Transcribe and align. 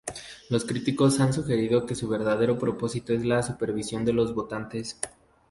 Los 0.49 0.65
críticos 0.65 1.19
han 1.19 1.31
sugerido 1.31 1.85
que 1.85 1.93
su 1.93 2.07
verdadero 2.09 2.57
propósito 2.57 3.13
es 3.13 3.23
la 3.23 3.43
supresión 3.43 4.03
de 4.03 4.13
los 4.13 4.33
votantes. 4.33 4.99